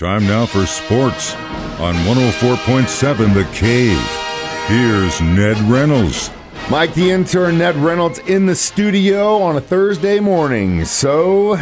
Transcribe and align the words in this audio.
Time 0.00 0.24
now 0.26 0.46
for 0.46 0.64
sports 0.64 1.34
on 1.78 1.94
104.7 2.06 3.34
The 3.34 3.44
Cave. 3.52 4.00
Here's 4.66 5.20
Ned 5.20 5.58
Reynolds. 5.70 6.30
Mike 6.70 6.94
the 6.94 7.10
intern, 7.10 7.58
Ned 7.58 7.76
Reynolds 7.76 8.18
in 8.20 8.46
the 8.46 8.54
studio 8.54 9.42
on 9.42 9.58
a 9.58 9.60
Thursday 9.60 10.18
morning. 10.18 10.86
So 10.86 11.52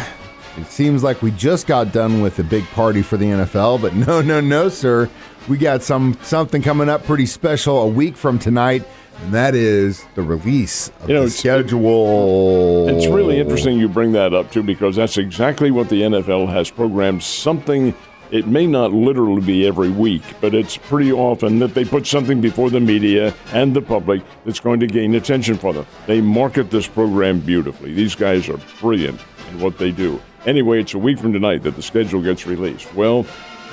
it 0.55 0.67
seems 0.67 1.03
like 1.03 1.21
we 1.21 1.31
just 1.31 1.67
got 1.67 1.91
done 1.91 2.21
with 2.21 2.39
a 2.39 2.43
big 2.45 2.63
party 2.67 3.01
for 3.01 3.17
the 3.17 3.25
NFL, 3.25 3.81
but 3.81 3.93
no, 3.93 4.21
no, 4.21 4.39
no, 4.39 4.69
sir. 4.69 5.09
We 5.49 5.57
got 5.57 5.83
some 5.83 6.17
something 6.21 6.61
coming 6.61 6.87
up 6.87 7.03
pretty 7.03 7.25
special 7.25 7.81
a 7.81 7.87
week 7.87 8.15
from 8.15 8.39
tonight, 8.39 8.85
and 9.21 9.33
that 9.33 9.53
is 9.53 10.05
the 10.15 10.21
release 10.21 10.93
of 11.01 11.09
You 11.09 11.15
know, 11.15 11.21
the 11.21 11.25
it's- 11.25 11.39
schedule. 11.39 12.87
It's 12.87 13.07
really 13.07 13.37
interesting 13.37 13.79
you 13.79 13.89
bring 13.89 14.13
that 14.13 14.33
up 14.33 14.49
too, 14.49 14.63
because 14.63 14.95
that's 14.95 15.17
exactly 15.17 15.71
what 15.71 15.89
the 15.89 16.03
NFL 16.03 16.47
has 16.47 16.71
programmed. 16.71 17.21
Something 17.21 17.93
it 18.31 18.47
may 18.47 18.67
not 18.67 18.93
literally 18.93 19.41
be 19.41 19.67
every 19.67 19.89
week, 19.89 20.21
but 20.41 20.53
it's 20.53 20.77
pretty 20.77 21.11
often 21.11 21.59
that 21.59 21.73
they 21.73 21.83
put 21.83 22.05
something 22.05 22.41
before 22.41 22.69
the 22.69 22.79
media 22.79 23.33
and 23.53 23.75
the 23.75 23.81
public 23.81 24.21
that's 24.45 24.59
going 24.59 24.79
to 24.79 24.87
gain 24.87 25.15
attention 25.15 25.55
for 25.55 25.73
them. 25.73 25.85
They 26.07 26.21
market 26.21 26.69
this 26.69 26.87
program 26.87 27.39
beautifully. 27.39 27.93
These 27.93 28.15
guys 28.15 28.47
are 28.49 28.59
brilliant 28.79 29.19
in 29.51 29.59
what 29.59 29.77
they 29.77 29.91
do. 29.91 30.21
Anyway, 30.45 30.79
it's 30.81 30.93
a 30.93 30.99
week 30.99 31.19
from 31.19 31.33
tonight 31.33 31.63
that 31.63 31.75
the 31.75 31.81
schedule 31.81 32.21
gets 32.21 32.45
released. 32.45 32.93
Well, 32.93 33.25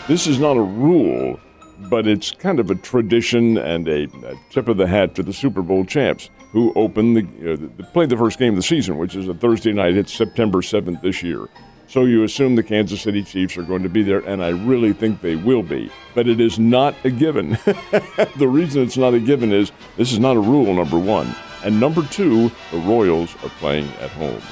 this 0.09 0.27
is 0.27 0.39
not 0.39 0.57
a 0.57 0.63
rule, 0.63 1.39
but 1.91 2.07
it's 2.07 2.31
kind 2.31 2.59
of 2.59 2.71
a 2.71 2.75
tradition 2.75 3.59
and 3.59 3.87
a, 3.89 4.05
a 4.05 4.35
tip 4.51 4.69
of 4.69 4.77
the 4.77 4.87
hat 4.87 5.15
to 5.17 5.23
the 5.23 5.33
Super 5.33 5.63
Bowl 5.63 5.85
champs 5.85 6.31
who 6.53 6.73
open 6.75 7.15
the, 7.15 7.53
uh, 7.53 7.57
the 7.77 7.85
play 7.93 8.07
the 8.07 8.17
first 8.17 8.39
game 8.39 8.51
of 8.51 8.57
the 8.57 8.63
season, 8.63 8.97
which 8.97 9.15
is 9.15 9.29
a 9.29 9.35
Thursday 9.35 9.73
night. 9.73 9.97
It's 9.97 10.13
September 10.13 10.63
7th 10.63 11.03
this 11.03 11.23
year. 11.23 11.49
So 11.89 12.05
you 12.05 12.25
assume 12.25 12.57
the 12.57 12.63
Kansas 12.63 13.01
City 13.01 13.23
Chiefs 13.23 13.57
are 13.57 13.63
going 13.63 13.85
to 13.85 13.89
be 13.89 14.03
there, 14.03 14.19
and 14.19 14.43
I 14.43 14.49
really 14.49 14.93
think 14.93 15.21
they 15.21 15.37
will 15.37 15.63
be. 15.63 15.91
But 16.15 16.29
it 16.29 16.41
is 16.41 16.59
not 16.59 16.97
a 17.05 17.11
given. 17.11 17.51
the 18.37 18.49
reason 18.49 18.83
it's 18.83 18.97
not 18.97 19.15
a 19.15 19.21
given 19.21 19.53
is 19.53 19.71
this 19.97 20.13
is 20.13 20.19
not 20.19 20.37
a 20.37 20.41
rule, 20.41 20.75
number 20.75 20.99
one. 20.99 21.35
And 21.65 21.79
number 21.79 22.03
two, 22.03 22.51
the 22.73 22.79
Royals 22.79 23.35
are 23.45 23.51
playing 23.51 23.89
at 24.01 24.11
home. 24.11 24.43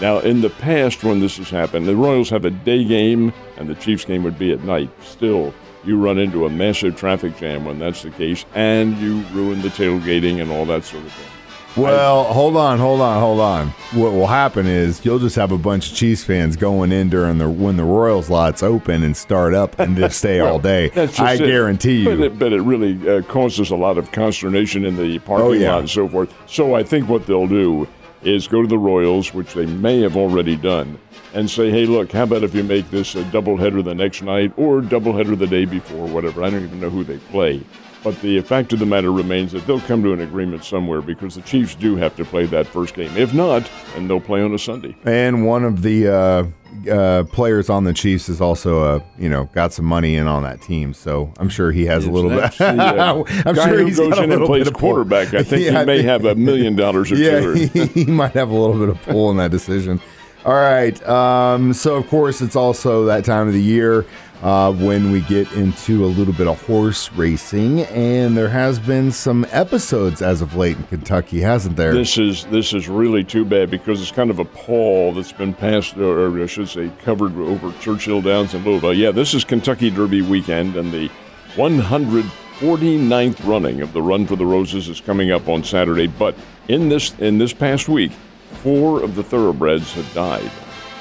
Now, 0.00 0.18
in 0.18 0.40
the 0.40 0.50
past, 0.50 1.04
when 1.04 1.20
this 1.20 1.36
has 1.36 1.50
happened, 1.50 1.86
the 1.86 1.96
Royals 1.96 2.30
have 2.30 2.44
a 2.44 2.50
day 2.50 2.84
game, 2.84 3.32
and 3.56 3.68
the 3.68 3.74
Chiefs 3.74 4.04
game 4.04 4.22
would 4.24 4.38
be 4.38 4.52
at 4.52 4.64
night. 4.64 4.90
Still, 5.02 5.52
you 5.84 5.98
run 5.98 6.18
into 6.18 6.46
a 6.46 6.50
massive 6.50 6.96
traffic 6.96 7.36
jam 7.38 7.64
when 7.64 7.78
that's 7.78 8.02
the 8.02 8.10
case, 8.10 8.44
and 8.54 8.96
you 8.98 9.20
ruin 9.32 9.62
the 9.62 9.68
tailgating 9.68 10.40
and 10.40 10.50
all 10.50 10.64
that 10.66 10.84
sort 10.84 11.04
of 11.04 11.12
thing. 11.12 11.43
Well, 11.76 12.22
hold 12.24 12.56
on, 12.56 12.78
hold 12.78 13.00
on, 13.00 13.18
hold 13.20 13.40
on. 13.40 13.68
What 13.94 14.12
will 14.12 14.28
happen 14.28 14.64
is 14.66 15.04
you'll 15.04 15.18
just 15.18 15.34
have 15.34 15.50
a 15.50 15.58
bunch 15.58 15.90
of 15.90 15.96
Chiefs 15.96 16.22
fans 16.22 16.54
going 16.54 16.92
in 16.92 17.08
during 17.10 17.38
the 17.38 17.50
when 17.50 17.76
the 17.76 17.82
Royals 17.84 18.30
lots 18.30 18.62
open 18.62 19.02
and 19.02 19.16
start 19.16 19.54
up 19.54 19.76
and 19.80 19.96
just 19.96 20.18
stay 20.18 20.38
all 20.38 20.60
day. 20.60 20.92
I 21.18 21.34
it. 21.34 21.38
guarantee 21.38 22.04
But 22.04 22.18
you. 22.18 22.24
it, 22.26 22.38
but 22.38 22.52
it 22.52 22.60
really 22.60 23.08
uh, 23.08 23.22
causes 23.22 23.70
a 23.70 23.76
lot 23.76 23.98
of 23.98 24.12
consternation 24.12 24.84
in 24.84 24.96
the 24.96 25.18
parking 25.20 25.46
Oh, 25.46 25.52
yeah. 25.52 25.72
lot 25.72 25.80
and 25.80 25.90
so 25.90 26.08
forth. 26.08 26.32
So 26.46 26.74
I 26.76 26.84
think 26.84 27.08
what 27.08 27.26
they'll 27.26 27.48
do 27.48 27.88
is 28.22 28.46
go 28.46 28.62
to 28.62 28.68
the 28.68 28.78
Royals, 28.78 29.34
which 29.34 29.52
they 29.54 29.66
may 29.66 30.00
have 30.00 30.16
already 30.16 30.54
done, 30.56 30.96
and 31.34 31.50
say, 31.50 31.70
hey, 31.70 31.86
look, 31.86 32.12
how 32.12 32.22
about 32.22 32.44
if 32.44 32.54
you 32.54 32.62
make 32.62 32.88
this 32.90 33.16
a 33.16 33.22
doubleheader 33.24 33.82
the 33.82 33.94
next 33.96 34.22
night 34.22 34.52
or 34.56 34.80
doubleheader 34.80 35.36
the 35.36 35.46
day 35.48 35.64
before, 35.64 36.06
whatever. 36.06 36.42
I 36.44 36.50
don't 36.50 36.62
even 36.62 36.80
know 36.80 36.88
who 36.88 37.02
they 37.04 37.18
play. 37.18 37.60
But 38.04 38.20
the 38.20 38.40
fact 38.42 38.72
of 38.74 38.78
the 38.80 38.86
matter 38.86 39.10
remains 39.10 39.52
that 39.52 39.66
they'll 39.66 39.80
come 39.80 40.02
to 40.02 40.12
an 40.12 40.20
agreement 40.20 40.62
somewhere 40.62 41.00
because 41.00 41.34
the 41.36 41.40
Chiefs 41.42 41.74
do 41.74 41.96
have 41.96 42.14
to 42.16 42.24
play 42.26 42.44
that 42.44 42.66
first 42.66 42.94
game. 42.94 43.10
If 43.16 43.32
not, 43.32 43.68
then 43.94 44.06
they'll 44.08 44.20
play 44.20 44.42
on 44.42 44.52
a 44.52 44.58
Sunday. 44.58 44.94
And 45.04 45.46
one 45.46 45.64
of 45.64 45.80
the 45.80 46.08
uh, 46.08 46.90
uh, 46.90 47.24
players 47.24 47.70
on 47.70 47.84
the 47.84 47.94
Chiefs 47.94 48.28
is 48.28 48.42
also, 48.42 48.82
uh, 48.82 49.00
you 49.18 49.30
know, 49.30 49.44
got 49.54 49.72
some 49.72 49.86
money 49.86 50.16
in 50.16 50.26
on 50.26 50.42
that 50.42 50.60
team. 50.60 50.92
So 50.92 51.32
I'm 51.38 51.48
sure 51.48 51.72
he 51.72 51.86
has 51.86 52.04
a 52.04 52.10
little 52.10 52.28
bit. 52.28 52.52
The, 52.58 52.66
uh, 52.66 53.24
I'm 53.46 53.54
guy 53.54 53.64
sure 53.68 53.78
who 53.78 53.86
he's 53.86 53.96
goes 53.98 54.10
got 54.10 54.18
a 54.18 54.24
in 54.24 54.24
and 54.24 54.32
little 54.32 54.48
plays 54.48 54.64
bit 54.64 54.74
of 54.74 54.80
pull. 54.80 54.90
quarterback. 54.90 55.32
I 55.32 55.42
think 55.42 55.62
Yeah, 55.64 55.80
he 55.80 55.86
may 55.86 56.02
have 56.02 56.26
a 56.26 56.34
million 56.34 56.76
dollars 56.76 57.10
or 57.10 57.14
Yeah, 57.16 57.40
two. 57.40 57.52
he, 57.54 57.86
he 57.86 58.04
might 58.04 58.32
have 58.32 58.50
a 58.50 58.54
little 58.54 58.78
bit 58.78 58.90
of 58.90 59.00
pull 59.02 59.30
in 59.30 59.38
that 59.38 59.50
decision. 59.50 59.98
All 60.44 60.52
right. 60.52 61.02
Um, 61.08 61.72
so, 61.72 61.96
of 61.96 62.06
course, 62.08 62.42
it's 62.42 62.56
also 62.56 63.06
that 63.06 63.24
time 63.24 63.46
of 63.46 63.54
the 63.54 63.62
year 63.62 64.04
uh, 64.42 64.70
when 64.72 65.10
we 65.10 65.22
get 65.22 65.50
into 65.52 66.04
a 66.04 66.06
little 66.06 66.34
bit 66.34 66.46
of 66.46 66.60
horse 66.66 67.10
racing, 67.12 67.80
and 67.80 68.36
there 68.36 68.50
has 68.50 68.78
been 68.78 69.10
some 69.10 69.46
episodes 69.50 70.20
as 70.20 70.42
of 70.42 70.54
late 70.54 70.76
in 70.76 70.82
Kentucky, 70.84 71.40
hasn't 71.40 71.76
there? 71.76 71.94
This 71.94 72.18
is 72.18 72.44
this 72.46 72.74
is 72.74 72.86
really 72.86 73.24
too 73.24 73.46
bad 73.46 73.70
because 73.70 74.02
it's 74.02 74.12
kind 74.12 74.28
of 74.28 74.38
a 74.38 74.44
pall 74.44 75.14
that's 75.14 75.32
been 75.32 75.54
passed, 75.54 75.96
or 75.96 76.42
I 76.42 76.44
should 76.44 76.68
say, 76.68 76.90
covered 77.02 77.34
over 77.36 77.72
Churchill 77.80 78.20
Downs 78.20 78.52
and 78.52 78.66
Louisville. 78.66 78.92
Yeah, 78.92 79.12
this 79.12 79.32
is 79.32 79.44
Kentucky 79.44 79.88
Derby 79.88 80.20
weekend, 80.20 80.76
and 80.76 80.92
the 80.92 81.10
149th 81.54 83.46
running 83.46 83.80
of 83.80 83.94
the 83.94 84.02
Run 84.02 84.26
for 84.26 84.36
the 84.36 84.44
Roses 84.44 84.90
is 84.90 85.00
coming 85.00 85.30
up 85.30 85.48
on 85.48 85.64
Saturday. 85.64 86.06
But 86.06 86.34
in 86.68 86.90
this 86.90 87.18
in 87.18 87.38
this 87.38 87.54
past 87.54 87.88
week, 87.88 88.12
four 88.54 89.02
of 89.02 89.14
the 89.14 89.22
thoroughbreds 89.22 89.92
have 89.94 90.12
died 90.14 90.50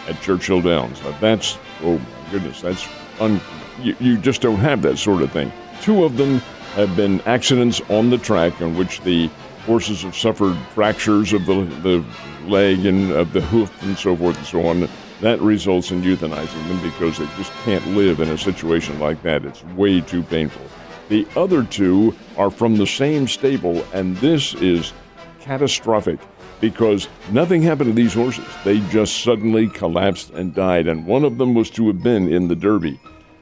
at 0.08 0.20
Churchill 0.22 0.62
Downs. 0.62 1.02
Now 1.04 1.18
that's 1.20 1.58
oh 1.82 1.98
my 1.98 2.32
goodness, 2.32 2.62
that's 2.62 2.88
un, 3.20 3.40
you, 3.82 3.96
you 4.00 4.18
just 4.18 4.42
don't 4.42 4.60
have 4.60 4.82
that 4.82 4.98
sort 4.98 5.22
of 5.22 5.32
thing. 5.32 5.52
Two 5.82 6.04
of 6.04 6.18
them 6.18 6.40
have 6.76 6.96
been 6.96 7.22
accidents 7.22 7.82
on 7.90 8.10
the 8.10 8.18
track 8.18 8.60
in 8.62 8.76
which 8.76 9.02
the 9.02 9.28
horses 9.66 10.02
have 10.04 10.16
suffered 10.16 10.58
fractures 10.74 11.34
of 11.34 11.46
the 11.46 11.64
the 11.82 12.04
leg 12.46 12.86
and 12.86 13.12
of 13.12 13.32
the 13.34 13.42
hoof 13.42 13.72
and 13.84 13.98
so 13.98 14.16
forth 14.16 14.38
and 14.38 14.46
so 14.46 14.66
on. 14.68 14.88
That 15.22 15.40
results 15.40 15.92
in 15.92 16.02
euthanizing 16.02 16.68
them 16.68 16.82
because 16.82 17.18
they 17.18 17.26
just 17.38 17.52
can't 17.64 17.86
live 17.96 18.20
in 18.20 18.30
a 18.30 18.38
situation 18.38 19.00
like 19.00 19.22
that. 19.24 19.46
It's 19.46 19.64
way 19.64 20.02
too 20.02 20.24
painful. 20.24 20.66
The 21.10 21.28
other 21.36 21.64
two 21.64 22.16
are 22.38 22.50
from 22.50 22.76
the 22.76 22.88
same 22.88 23.28
stable, 23.28 23.86
and 23.94 24.18
this 24.18 24.54
is 24.56 24.94
catastrophic 25.40 26.20
because 26.64 27.10
nothing 27.30 27.62
happened 27.62 27.90
to 27.90 27.94
these 27.94 28.14
horses. 28.14 28.46
They 28.64 28.80
just 28.88 29.22
suddenly 29.22 29.68
collapsed 29.68 30.30
and 30.30 30.56
died, 30.56 30.88
and 30.88 31.06
one 31.06 31.26
of 31.26 31.38
them 31.38 31.54
was 31.54 31.70
to 31.72 31.88
have 31.88 32.02
been 32.02 32.32
in 32.32 32.48
the 32.48 32.56
Derby. 32.56 32.98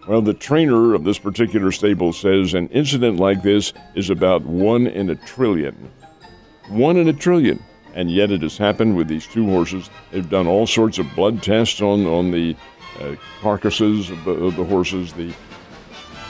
Well, 0.07 0.23
the 0.23 0.33
trainer 0.33 0.95
of 0.95 1.03
this 1.03 1.19
particular 1.19 1.71
stable 1.71 2.13
says 2.13 2.55
an 2.55 2.67
incident 2.69 3.19
like 3.19 3.43
this 3.43 3.73
is 3.93 4.09
about 4.09 4.41
one 4.41 4.87
in 4.87 5.11
a 5.11 5.15
trillion. 5.15 5.91
One 6.69 6.97
in 6.97 7.09
a 7.09 7.13
trillion. 7.13 7.63
And 7.93 8.09
yet 8.09 8.31
it 8.31 8.41
has 8.41 8.57
happened 8.57 8.97
with 8.97 9.07
these 9.07 9.27
two 9.27 9.45
horses. 9.45 9.91
They've 10.09 10.27
done 10.27 10.47
all 10.47 10.65
sorts 10.65 10.97
of 10.97 11.13
blood 11.13 11.43
tests 11.43 11.79
on, 11.79 12.07
on 12.07 12.31
the 12.31 12.55
uh, 12.99 13.17
carcasses 13.39 14.09
of 14.09 14.23
the, 14.23 14.31
of 14.31 14.55
the 14.55 14.63
horses, 14.63 15.13
the 15.13 15.31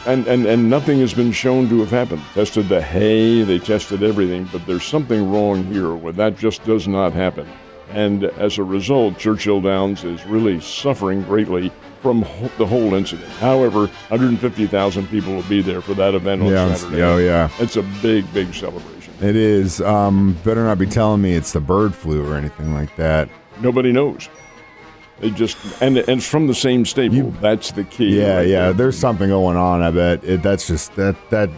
and, 0.05 0.25
and, 0.27 0.45
and 0.45 0.69
nothing 0.69 0.99
has 0.99 1.13
been 1.13 1.31
shown 1.31 1.69
to 1.69 1.79
have 1.79 1.91
happened. 1.91 2.21
Tested 2.33 2.67
the 2.69 2.81
hay, 2.81 3.43
they 3.43 3.59
tested 3.59 4.03
everything, 4.03 4.49
but 4.51 4.65
there's 4.65 4.83
something 4.83 5.31
wrong 5.31 5.63
here 5.65 5.93
where 5.93 6.13
that 6.13 6.37
just 6.37 6.63
does 6.63 6.87
not 6.87 7.13
happen. 7.13 7.47
And 7.91 8.23
as 8.23 8.57
a 8.57 8.63
result, 8.63 9.17
Churchill 9.17 9.59
Downs 9.61 10.03
is 10.05 10.25
really 10.25 10.61
suffering 10.61 11.23
greatly 11.23 11.71
from 12.01 12.21
ho- 12.21 12.49
the 12.57 12.65
whole 12.65 12.93
incident. 12.93 13.29
However, 13.33 13.87
150,000 14.07 15.07
people 15.09 15.35
will 15.35 15.43
be 15.43 15.61
there 15.61 15.81
for 15.81 15.93
that 15.95 16.15
event 16.15 16.41
on 16.41 16.47
Yeah, 16.47 16.73
Saturday. 16.73 17.03
oh, 17.03 17.17
yeah. 17.17 17.49
It's 17.59 17.75
a 17.75 17.83
big, 18.01 18.31
big 18.33 18.53
celebration. 18.53 19.13
it 19.21 19.35
is. 19.35 19.81
Um, 19.81 20.37
better 20.43 20.63
not 20.63 20.79
be 20.79 20.85
telling 20.87 21.21
me 21.21 21.33
it's 21.33 21.51
the 21.51 21.59
bird 21.59 21.93
flu 21.93 22.25
or 22.25 22.35
anything 22.35 22.73
like 22.73 22.95
that. 22.95 23.29
Nobody 23.59 23.91
knows. 23.91 24.29
They 25.19 25.29
just 25.29 25.57
and 25.81 25.97
and 25.97 26.09
it's 26.19 26.27
from 26.27 26.47
the 26.47 26.55
same 26.55 26.85
stable. 26.85 27.31
That's 27.41 27.71
the 27.71 27.83
key. 27.83 28.19
Yeah, 28.19 28.37
right 28.37 28.47
yeah. 28.47 28.59
there. 28.65 28.73
There's 28.73 28.97
something 28.97 29.29
going 29.29 29.57
on. 29.57 29.81
I 29.81 29.91
bet 29.91 30.23
it, 30.23 30.41
that's 30.41 30.67
just 30.67 30.95
that 30.95 31.15
that. 31.29 31.49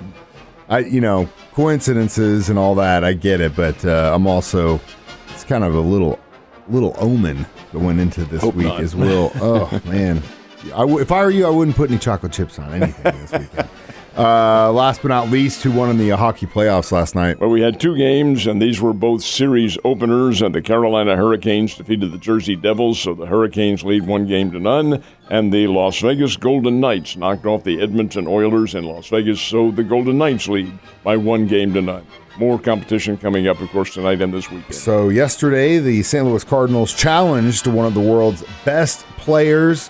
I 0.69 0.79
you 0.79 1.01
know 1.01 1.29
coincidences 1.53 2.49
and 2.49 2.57
all 2.57 2.75
that. 2.75 3.03
I 3.03 3.13
get 3.13 3.39
it, 3.41 3.55
but 3.55 3.83
uh, 3.85 4.11
I'm 4.13 4.27
also 4.27 4.81
it's 5.29 5.43
kind 5.43 5.63
of 5.63 5.75
a 5.75 5.79
little 5.79 6.19
little 6.67 6.95
omen 6.97 7.45
going 7.71 7.99
into 7.99 8.23
this 8.25 8.41
Hope 8.41 8.55
week 8.55 8.67
not. 8.67 8.81
as 8.81 8.95
well. 8.95 9.31
Oh 9.35 9.81
man, 9.85 10.21
I 10.65 10.79
w- 10.79 10.99
if 10.99 11.11
I 11.11 11.23
were 11.23 11.31
you, 11.31 11.45
I 11.45 11.49
wouldn't 11.49 11.75
put 11.77 11.89
any 11.89 11.99
chocolate 11.99 12.31
chips 12.31 12.59
on 12.59 12.73
anything 12.73 13.03
this 13.03 13.31
weekend. 13.31 13.69
Uh, 14.15 14.71
last 14.71 15.01
but 15.01 15.07
not 15.07 15.31
least, 15.31 15.63
who 15.63 15.71
won 15.71 15.89
in 15.89 15.97
the 15.97 16.11
uh, 16.11 16.17
hockey 16.17 16.45
playoffs 16.45 16.91
last 16.91 17.15
night? 17.15 17.39
Well, 17.39 17.49
we 17.49 17.61
had 17.61 17.79
two 17.79 17.97
games, 17.97 18.45
and 18.45 18.61
these 18.61 18.79
were 18.79 18.93
both 18.93 19.23
series 19.23 19.75
openers. 19.83 20.41
And 20.43 20.53
the 20.53 20.61
Carolina 20.61 21.15
Hurricanes 21.15 21.75
defeated 21.75 22.11
the 22.11 22.19
Jersey 22.19 22.55
Devils, 22.55 22.99
so 22.99 23.15
the 23.15 23.25
Hurricanes 23.25 23.83
lead 23.83 24.05
one 24.05 24.27
game 24.27 24.51
to 24.51 24.59
none. 24.59 25.03
And 25.31 25.51
the 25.51 25.65
Las 25.65 25.99
Vegas 25.99 26.37
Golden 26.37 26.79
Knights 26.79 27.15
knocked 27.15 27.47
off 27.47 27.63
the 27.63 27.81
Edmonton 27.81 28.27
Oilers 28.27 28.75
in 28.75 28.83
Las 28.85 29.07
Vegas, 29.07 29.41
so 29.41 29.71
the 29.71 29.83
Golden 29.83 30.19
Knights 30.19 30.47
lead 30.47 30.71
by 31.03 31.17
one 31.17 31.47
game 31.47 31.73
to 31.73 31.81
none. 31.81 32.05
More 32.37 32.59
competition 32.59 33.17
coming 33.17 33.47
up, 33.47 33.61
of 33.61 33.69
course, 33.69 33.95
tonight 33.95 34.21
and 34.21 34.31
this 34.31 34.49
weekend. 34.51 34.75
So 34.75 35.09
yesterday, 35.09 35.79
the 35.79 36.03
St. 36.03 36.23
Louis 36.23 36.43
Cardinals 36.43 36.93
challenged 36.93 37.65
one 37.65 37.87
of 37.87 37.95
the 37.95 37.99
world's 38.01 38.43
best 38.63 39.05
players, 39.17 39.89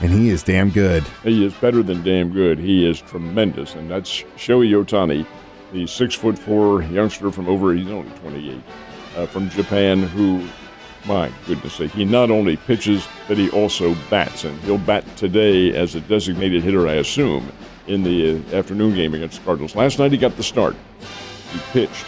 and 0.00 0.12
he 0.12 0.30
is 0.30 0.42
damn 0.42 0.70
good. 0.70 1.04
He 1.22 1.44
is 1.44 1.54
better 1.54 1.82
than 1.82 2.02
damn 2.02 2.32
good. 2.32 2.58
He 2.58 2.88
is 2.88 3.00
tremendous, 3.00 3.74
and 3.74 3.90
that's 3.90 4.22
Shohei 4.36 4.70
Ohtani, 4.84 5.26
the 5.72 5.86
six 5.86 6.14
foot 6.14 6.38
four 6.38 6.82
youngster 6.82 7.30
from 7.30 7.48
over. 7.48 7.74
He's 7.74 7.90
only 7.90 8.10
28 8.18 8.62
uh, 9.16 9.26
from 9.26 9.48
Japan, 9.50 10.02
who 10.02 10.46
my 11.06 11.30
goodness 11.46 11.74
sake, 11.74 11.90
he 11.90 12.04
not 12.04 12.30
only 12.30 12.56
pitches, 12.56 13.06
but 13.28 13.36
he 13.36 13.50
also 13.50 13.94
bats. 14.10 14.44
And 14.44 14.58
he'll 14.60 14.78
bat 14.78 15.04
today 15.16 15.74
as 15.74 15.94
a 15.94 16.00
designated 16.00 16.62
hitter, 16.62 16.88
I 16.88 16.94
assume, 16.94 17.52
in 17.86 18.02
the 18.02 18.42
afternoon 18.54 18.94
game 18.94 19.14
against 19.14 19.38
the 19.38 19.44
Cardinals. 19.44 19.76
Last 19.76 19.98
night 19.98 20.12
he 20.12 20.18
got 20.18 20.36
the 20.36 20.42
start. 20.42 20.74
He 21.52 21.58
pitched. 21.72 22.06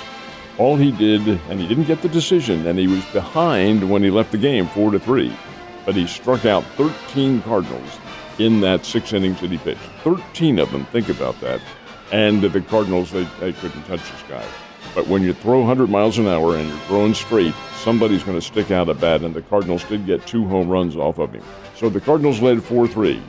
All 0.59 0.77
he 0.77 0.91
did, 0.91 1.29
and 1.51 1.61
he 1.61 1.69
didn't 1.69 1.85
get 1.85 2.01
the 2.01 2.09
decision, 2.09 2.67
and 2.67 2.79
he 2.79 2.87
was 2.87 3.05
behind 3.07 3.89
when 3.91 4.03
he 4.03 4.11
left 4.11 4.33
the 4.33 4.39
game, 4.39 4.67
four 4.69 4.91
to 4.91 4.99
three. 4.99 5.37
But 5.87 5.95
he 5.95 6.07
struck 6.07 6.45
out 6.45 6.65
13 6.77 7.41
Cardinals 7.43 7.99
in 8.39 8.61
that 8.61 8.85
six 8.85 9.13
innings 9.13 9.41
that 9.41 9.51
he 9.51 9.59
pitched. 9.59 9.81
13 10.03 10.59
of 10.59 10.71
them, 10.71 10.85
think 10.87 11.09
about 11.09 11.41
that. 11.41 11.61
And 12.13 12.43
the 12.43 12.61
Cardinals, 12.61 13.11
they, 13.11 13.25
they 13.41 13.53
couldn't 13.55 13.85
touch 13.85 14.01
this 14.01 14.23
guy. 14.29 14.45
But 14.95 15.07
when 15.09 15.23
you 15.23 15.33
throw 15.33 15.61
100 15.61 15.89
miles 15.91 16.19
an 16.19 16.27
hour 16.27 16.57
and 16.57 16.69
you're 16.69 16.79
throwing 16.81 17.15
straight, 17.15 17.55
somebody's 17.77 18.23
going 18.23 18.39
to 18.39 18.45
stick 18.45 18.71
out 18.71 18.89
a 18.89 18.95
bat, 18.95 19.23
and 19.23 19.35
the 19.35 19.43
Cardinals 19.43 19.85
did 19.85 20.07
get 20.07 20.27
two 20.27 20.47
home 20.47 20.69
runs 20.69 20.97
off 20.97 21.19
of 21.19 21.35
him. 21.35 21.43
So 21.77 21.89
the 21.89 22.01
Cardinals 22.01 22.41
led 22.41 22.63
4 22.63 22.89
3. 22.89 23.23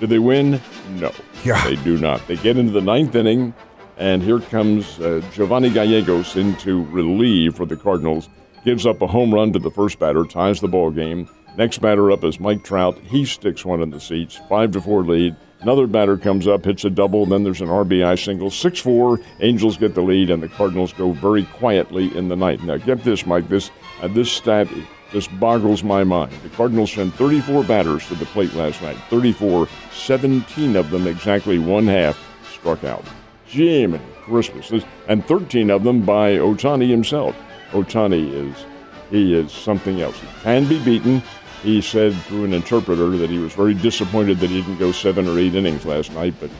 Did 0.00 0.10
they 0.10 0.18
win? 0.18 0.60
No. 0.90 1.12
Yeah. 1.44 1.64
They 1.64 1.76
do 1.76 1.98
not. 1.98 2.26
They 2.26 2.36
get 2.36 2.56
into 2.56 2.72
the 2.72 2.80
ninth 2.80 3.14
inning, 3.14 3.54
and 3.96 4.22
here 4.22 4.40
comes 4.40 4.98
uh, 5.00 5.22
Giovanni 5.32 5.70
Gallegos 5.70 6.36
in 6.36 6.56
to 6.56 6.84
relieve 6.86 7.56
for 7.56 7.66
the 7.66 7.76
Cardinals. 7.76 8.28
Gives 8.64 8.86
up 8.86 9.02
a 9.02 9.06
home 9.06 9.34
run 9.34 9.52
to 9.52 9.58
the 9.58 9.70
first 9.70 9.98
batter, 9.98 10.24
ties 10.24 10.60
the 10.60 10.68
ball 10.68 10.90
game. 10.90 11.28
Next 11.56 11.78
batter 11.78 12.10
up 12.10 12.24
is 12.24 12.40
Mike 12.40 12.64
Trout. 12.64 12.98
He 12.98 13.24
sticks 13.24 13.64
one 13.64 13.82
in 13.82 13.90
the 13.90 14.00
seats. 14.00 14.40
Five 14.48 14.72
to 14.72 14.80
four 14.80 15.04
lead. 15.04 15.36
Another 15.60 15.86
batter 15.86 16.16
comes 16.16 16.48
up, 16.48 16.64
hits 16.64 16.84
a 16.84 16.90
double, 16.90 17.24
then 17.24 17.44
there's 17.44 17.60
an 17.60 17.68
RBI 17.68 18.22
single. 18.22 18.50
6 18.50 18.80
4, 18.80 19.20
Angels 19.40 19.76
get 19.76 19.94
the 19.94 20.02
lead, 20.02 20.28
and 20.28 20.42
the 20.42 20.48
Cardinals 20.48 20.92
go 20.92 21.12
very 21.12 21.44
quietly 21.44 22.16
in 22.16 22.28
the 22.28 22.34
night. 22.34 22.64
Now, 22.64 22.78
get 22.78 23.04
this, 23.04 23.26
Mike. 23.26 23.48
This, 23.48 23.70
uh, 24.00 24.08
this 24.08 24.32
stat 24.32 24.66
just 25.12 25.30
boggles 25.38 25.84
my 25.84 26.02
mind. 26.02 26.32
The 26.42 26.48
Cardinals 26.48 26.92
sent 26.92 27.14
34 27.14 27.62
batters 27.62 28.08
to 28.08 28.16
the 28.16 28.24
plate 28.26 28.52
last 28.54 28.82
night. 28.82 28.96
34, 29.08 29.68
17 29.92 30.74
of 30.74 30.90
them, 30.90 31.06
exactly 31.06 31.60
one 31.60 31.86
half, 31.86 32.18
struck 32.52 32.82
out. 32.82 33.04
Jiminy 33.46 34.02
Christmas. 34.22 34.72
And 35.06 35.24
13 35.26 35.70
of 35.70 35.84
them 35.84 36.04
by 36.04 36.38
Ohtani 36.38 36.88
himself. 36.90 37.36
Ohtani 37.70 38.32
is, 38.32 38.66
he 39.10 39.34
is 39.34 39.52
something 39.52 40.00
else. 40.00 40.18
He 40.18 40.26
can 40.42 40.68
be 40.68 40.82
beaten. 40.82 41.22
He 41.62 41.80
said 41.80 42.14
through 42.22 42.44
an 42.44 42.52
interpreter 42.52 43.10
that 43.10 43.30
he 43.30 43.38
was 43.38 43.52
very 43.52 43.74
disappointed 43.74 44.38
that 44.38 44.50
he 44.50 44.62
didn't 44.62 44.78
go 44.78 44.90
seven 44.90 45.28
or 45.28 45.38
eight 45.38 45.54
innings 45.54 45.86
last 45.86 46.12
night, 46.12 46.34
but 46.40 46.50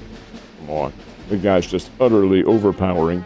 come 0.60 0.70
on. 0.70 0.93
The 1.28 1.37
guy's 1.37 1.66
just 1.66 1.90
utterly 1.99 2.44
overpowering. 2.44 3.25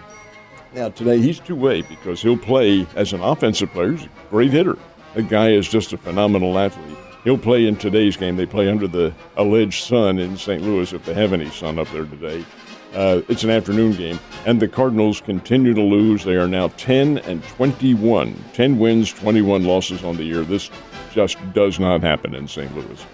Now, 0.75 0.89
today 0.89 1.19
he's 1.19 1.39
two 1.39 1.57
way 1.57 1.83
because 1.83 2.23
he'll 2.23 2.39
play 2.39 2.87
as 2.97 3.13
an 3.13 3.21
offensive 3.21 3.71
player. 3.73 3.93
He's 3.93 4.05
a 4.05 4.11
great 4.31 4.53
hitter. 4.53 4.79
The 5.15 5.23
guy 5.23 5.51
is 5.51 5.69
just 5.69 5.93
a 5.93 5.99
phenomenal 5.99 6.59
athlete. 6.59 6.97
He'll 7.25 7.39
play 7.39 7.67
in 7.67 7.77
today's 7.77 8.17
game. 8.17 8.37
They 8.37 8.47
play 8.47 8.71
under 8.71 8.87
the 8.87 9.13
alleged 9.37 9.85
sun 9.85 10.19
in 10.19 10.37
St. 10.37 10.63
Louis 10.63 10.93
if 10.93 11.05
they 11.05 11.15
have 11.15 11.33
any 11.33 11.51
sun 11.51 11.79
up 11.79 11.89
there 11.91 12.05
today. 12.05 12.45
Uh, 12.95 13.21
it's 13.29 13.45
an 13.45 13.51
afternoon 13.51 13.93
game, 13.93 14.19
and 14.47 14.61
the 14.61 14.69
Cardinals 14.69 15.21
continue 15.21 15.75
to 15.75 15.83
lose. 15.83 16.25
They 16.25 16.37
are 16.37 16.49
now 16.49 16.69
10 16.69 17.19
and 17.19 17.43
21. 17.45 18.35
10 18.55 18.79
wins, 18.79 19.13
21 19.13 19.65
losses 19.65 20.03
on 20.03 20.17
the 20.17 20.25
year. 20.25 20.43
This 20.43 20.71
just 21.13 21.37
does 21.53 21.79
not 21.79 22.01
happen 22.03 22.35
in 22.35 22.49
St. 22.49 22.75
Louis. 22.75 23.05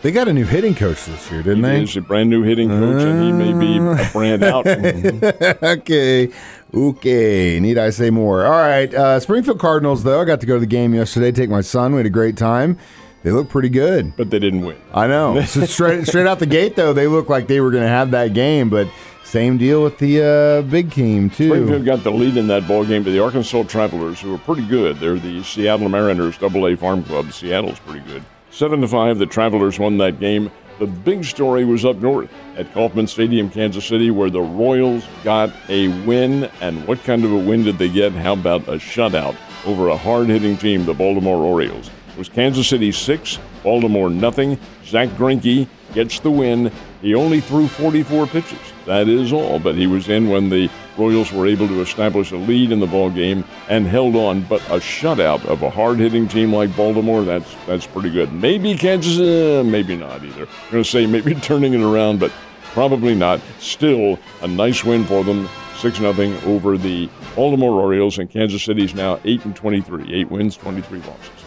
They 0.00 0.12
got 0.12 0.28
a 0.28 0.32
new 0.32 0.44
hitting 0.44 0.76
coach 0.76 1.04
this 1.06 1.28
year, 1.32 1.42
didn't 1.42 1.64
He 1.64 1.70
they? 1.70 1.82
is 1.82 1.96
a 1.96 2.00
brand 2.00 2.30
new 2.30 2.44
hitting 2.44 2.68
coach, 2.68 3.02
and 3.02 3.20
he 3.24 3.32
may 3.32 3.52
be 3.58 3.78
a 3.78 4.08
brand 4.12 4.44
out. 4.44 4.64
okay. 5.62 6.28
Okay. 6.72 7.58
Need 7.58 7.78
I 7.78 7.90
say 7.90 8.10
more? 8.10 8.44
All 8.46 8.52
right. 8.52 8.92
Uh, 8.94 9.18
Springfield 9.18 9.58
Cardinals, 9.58 10.04
though, 10.04 10.20
I 10.20 10.24
got 10.24 10.40
to 10.40 10.46
go 10.46 10.54
to 10.54 10.60
the 10.60 10.66
game 10.66 10.94
yesterday, 10.94 11.32
take 11.32 11.50
my 11.50 11.62
son. 11.62 11.92
We 11.92 11.96
had 11.98 12.06
a 12.06 12.10
great 12.10 12.36
time. 12.36 12.78
They 13.22 13.32
look 13.32 13.48
pretty 13.48 13.68
good. 13.68 14.16
but 14.16 14.30
they 14.30 14.38
didn't 14.38 14.60
win. 14.64 14.76
I 14.94 15.06
know. 15.06 15.40
So 15.46 15.64
straight 15.66 16.06
straight 16.06 16.26
out 16.26 16.38
the 16.38 16.46
gate, 16.46 16.76
though, 16.76 16.92
they 16.92 17.06
look 17.06 17.28
like 17.28 17.46
they 17.48 17.60
were 17.60 17.70
going 17.70 17.82
to 17.82 17.88
have 17.88 18.10
that 18.12 18.32
game, 18.32 18.70
but 18.70 18.88
same 19.24 19.58
deal 19.58 19.82
with 19.82 19.98
the 19.98 20.22
uh, 20.22 20.62
big 20.70 20.90
team, 20.92 21.28
too. 21.28 21.48
Springfield 21.48 21.84
got 21.84 22.02
the 22.04 22.10
lead 22.12 22.36
in 22.36 22.46
that 22.48 22.66
ball 22.68 22.84
game 22.84 23.04
to 23.04 23.10
the 23.10 23.22
Arkansas 23.22 23.64
Travelers, 23.64 24.20
who 24.20 24.34
are 24.34 24.38
pretty 24.38 24.66
good. 24.66 24.98
They're 24.98 25.18
the 25.18 25.42
Seattle 25.42 25.88
Mariners 25.88 26.38
Double 26.38 26.66
A 26.66 26.76
Farm 26.76 27.02
Club. 27.04 27.32
Seattle's 27.32 27.78
pretty 27.80 28.00
good. 28.06 28.22
Seven 28.50 28.80
to 28.80 28.88
five, 28.88 29.18
the 29.18 29.26
Travelers 29.26 29.78
won 29.78 29.98
that 29.98 30.18
game. 30.20 30.50
The 30.78 30.86
big 30.86 31.24
story 31.24 31.64
was 31.64 31.84
up 31.84 31.96
north 31.96 32.30
at 32.56 32.72
Kauffman 32.72 33.08
Stadium, 33.08 33.50
Kansas 33.50 33.84
City, 33.84 34.10
where 34.12 34.30
the 34.30 34.40
Royals 34.40 35.04
got 35.24 35.50
a 35.68 35.88
win. 36.06 36.44
And 36.60 36.86
what 36.86 37.02
kind 37.02 37.24
of 37.24 37.32
a 37.32 37.36
win 37.36 37.64
did 37.64 37.78
they 37.78 37.88
get? 37.88 38.12
How 38.12 38.34
about 38.34 38.62
a 38.68 38.74
shutout 38.78 39.36
over 39.66 39.88
a 39.88 39.96
hard-hitting 39.96 40.56
team, 40.56 40.86
the 40.86 40.94
Baltimore 40.94 41.42
Orioles? 41.44 41.90
Was 42.18 42.28
Kansas 42.28 42.66
City 42.66 42.90
six, 42.90 43.38
Baltimore 43.62 44.10
nothing. 44.10 44.58
Zach 44.84 45.08
Greinke 45.10 45.68
gets 45.94 46.18
the 46.18 46.32
win. 46.32 46.72
He 47.00 47.14
only 47.14 47.40
threw 47.40 47.68
44 47.68 48.26
pitches. 48.26 48.58
That 48.86 49.08
is 49.08 49.32
all, 49.32 49.60
but 49.60 49.76
he 49.76 49.86
was 49.86 50.08
in 50.08 50.28
when 50.28 50.48
the 50.48 50.68
Royals 50.96 51.32
were 51.32 51.46
able 51.46 51.68
to 51.68 51.80
establish 51.80 52.32
a 52.32 52.36
lead 52.36 52.72
in 52.72 52.80
the 52.80 52.88
ball 52.88 53.08
game 53.08 53.44
and 53.68 53.86
held 53.86 54.16
on. 54.16 54.42
But 54.42 54.60
a 54.62 54.80
shutout 54.80 55.44
of 55.44 55.62
a 55.62 55.70
hard-hitting 55.70 56.26
team 56.26 56.52
like 56.52 56.74
Baltimore, 56.76 57.22
that's 57.22 57.54
that's 57.68 57.86
pretty 57.86 58.10
good. 58.10 58.32
Maybe 58.32 58.76
Kansas, 58.76 59.20
uh, 59.20 59.62
maybe 59.64 59.94
not 59.94 60.24
either. 60.24 60.42
I'm 60.42 60.70
going 60.72 60.82
to 60.82 60.90
say 60.90 61.06
maybe 61.06 61.34
turning 61.40 61.72
it 61.72 61.82
around, 61.82 62.18
but 62.18 62.32
probably 62.72 63.14
not. 63.14 63.40
Still 63.60 64.18
a 64.42 64.48
nice 64.48 64.82
win 64.82 65.04
for 65.04 65.22
them. 65.22 65.48
6 65.76 65.98
0 65.98 66.12
over 66.44 66.76
the 66.76 67.08
Baltimore 67.36 67.80
Orioles, 67.80 68.18
and 68.18 68.28
Kansas 68.28 68.64
City's 68.64 68.96
now 68.96 69.20
8 69.24 69.44
and 69.44 69.54
23. 69.54 70.12
8 70.12 70.30
wins, 70.32 70.56
23 70.56 70.98
losses. 70.98 71.37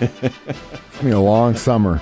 It's 0.00 1.02
been 1.02 1.12
a 1.12 1.22
long 1.22 1.56
summer. 1.56 2.00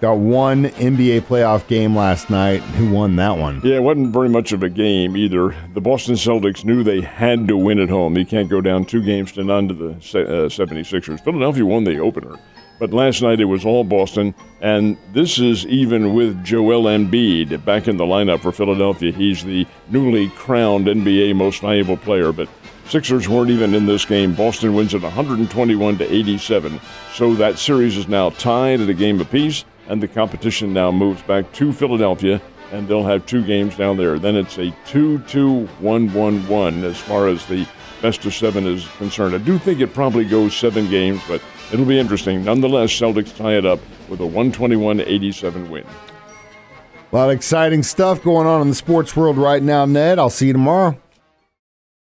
Got 0.00 0.18
one 0.18 0.66
NBA 0.66 1.22
playoff 1.22 1.66
game 1.66 1.96
last 1.96 2.30
night. 2.30 2.60
Who 2.60 2.92
won 2.92 3.16
that 3.16 3.36
one? 3.36 3.60
Yeah, 3.64 3.76
it 3.76 3.82
wasn't 3.82 4.12
very 4.12 4.28
much 4.28 4.52
of 4.52 4.62
a 4.62 4.68
game 4.68 5.16
either. 5.16 5.56
The 5.74 5.80
Boston 5.80 6.14
Celtics 6.14 6.64
knew 6.64 6.84
they 6.84 7.00
had 7.00 7.48
to 7.48 7.56
win 7.56 7.80
at 7.80 7.88
home. 7.88 8.16
You 8.16 8.24
can't 8.24 8.48
go 8.48 8.60
down 8.60 8.84
two 8.84 9.02
games 9.02 9.32
to 9.32 9.42
none 9.42 9.66
to 9.66 9.74
the 9.74 9.90
uh, 9.90 10.48
76ers. 10.48 11.24
Philadelphia 11.24 11.66
won 11.66 11.82
the 11.82 11.98
opener. 11.98 12.36
But 12.78 12.92
last 12.92 13.22
night 13.22 13.40
it 13.40 13.46
was 13.46 13.64
all 13.64 13.82
Boston, 13.82 14.36
and 14.60 14.96
this 15.12 15.40
is 15.40 15.66
even 15.66 16.14
with 16.14 16.44
Joel 16.44 16.84
Embiid 16.84 17.64
back 17.64 17.88
in 17.88 17.96
the 17.96 18.04
lineup 18.04 18.40
for 18.40 18.52
Philadelphia. 18.52 19.10
He's 19.10 19.42
the 19.42 19.66
newly 19.88 20.28
crowned 20.30 20.86
NBA 20.86 21.34
Most 21.34 21.60
Valuable 21.60 21.96
Player, 21.96 22.30
but 22.30 22.48
Sixers 22.88 23.28
weren't 23.28 23.50
even 23.50 23.74
in 23.74 23.84
this 23.84 24.06
game. 24.06 24.34
Boston 24.34 24.74
wins 24.74 24.94
it 24.94 25.02
121 25.02 25.98
to 25.98 26.14
87. 26.14 26.80
So 27.12 27.34
that 27.34 27.58
series 27.58 27.98
is 27.98 28.08
now 28.08 28.30
tied 28.30 28.80
at 28.80 28.88
a 28.88 28.94
game 28.94 29.20
apiece, 29.20 29.66
and 29.88 30.02
the 30.02 30.08
competition 30.08 30.72
now 30.72 30.90
moves 30.90 31.20
back 31.22 31.52
to 31.52 31.74
Philadelphia, 31.74 32.40
and 32.72 32.88
they'll 32.88 33.04
have 33.04 33.26
two 33.26 33.44
games 33.44 33.76
down 33.76 33.98
there. 33.98 34.18
Then 34.18 34.36
it's 34.36 34.56
a 34.56 34.74
2 34.86 35.18
2 35.18 35.66
1 35.66 36.12
1 36.14 36.48
1 36.48 36.84
as 36.84 36.96
far 36.96 37.28
as 37.28 37.44
the 37.44 37.68
best 38.00 38.24
of 38.24 38.32
seven 38.32 38.66
is 38.66 38.88
concerned. 38.96 39.34
I 39.34 39.38
do 39.38 39.58
think 39.58 39.80
it 39.80 39.92
probably 39.92 40.24
goes 40.24 40.56
seven 40.56 40.88
games, 40.88 41.20
but 41.28 41.42
it'll 41.70 41.84
be 41.84 41.98
interesting. 41.98 42.42
Nonetheless, 42.42 42.88
Celtics 42.90 43.36
tie 43.36 43.58
it 43.58 43.66
up 43.66 43.80
with 44.08 44.20
a 44.20 44.26
121 44.26 45.00
87 45.00 45.70
win. 45.70 45.84
A 47.12 47.16
lot 47.16 47.28
of 47.28 47.36
exciting 47.36 47.82
stuff 47.82 48.22
going 48.22 48.46
on 48.46 48.62
in 48.62 48.68
the 48.68 48.74
sports 48.74 49.14
world 49.14 49.36
right 49.36 49.62
now, 49.62 49.84
Ned. 49.84 50.18
I'll 50.18 50.30
see 50.30 50.46
you 50.46 50.52
tomorrow. 50.54 50.98